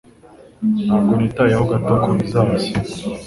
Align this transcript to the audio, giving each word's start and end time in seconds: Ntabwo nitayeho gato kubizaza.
Ntabwo 0.85 1.11
nitayeho 1.15 1.63
gato 1.71 1.93
kubizaza. 2.03 2.67